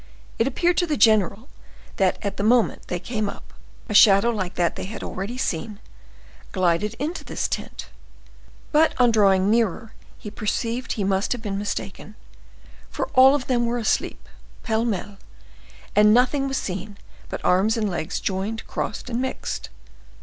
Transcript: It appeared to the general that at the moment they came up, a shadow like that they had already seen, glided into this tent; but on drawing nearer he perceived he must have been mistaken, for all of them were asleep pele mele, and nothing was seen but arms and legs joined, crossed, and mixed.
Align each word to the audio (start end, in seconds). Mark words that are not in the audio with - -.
It 0.39 0.47
appeared 0.47 0.77
to 0.77 0.87
the 0.87 0.97
general 0.97 1.47
that 1.97 2.17
at 2.25 2.37
the 2.37 2.43
moment 2.43 2.87
they 2.87 2.97
came 2.99 3.29
up, 3.29 3.53
a 3.87 3.93
shadow 3.93 4.31
like 4.31 4.55
that 4.55 4.75
they 4.75 4.85
had 4.85 5.03
already 5.03 5.37
seen, 5.37 5.79
glided 6.51 6.95
into 6.95 7.23
this 7.23 7.47
tent; 7.47 7.85
but 8.71 8.99
on 8.99 9.11
drawing 9.11 9.51
nearer 9.51 9.93
he 10.17 10.31
perceived 10.31 10.93
he 10.93 11.03
must 11.03 11.33
have 11.33 11.41
been 11.43 11.59
mistaken, 11.59 12.15
for 12.89 13.09
all 13.09 13.35
of 13.35 13.45
them 13.45 13.67
were 13.67 13.77
asleep 13.77 14.27
pele 14.63 14.85
mele, 14.85 15.17
and 15.95 16.11
nothing 16.15 16.47
was 16.47 16.57
seen 16.57 16.97
but 17.29 17.45
arms 17.45 17.77
and 17.77 17.87
legs 17.87 18.19
joined, 18.19 18.65
crossed, 18.65 19.07
and 19.07 19.21
mixed. 19.21 19.69